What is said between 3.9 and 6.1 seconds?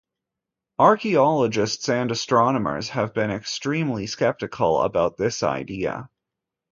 sceptical about this idea.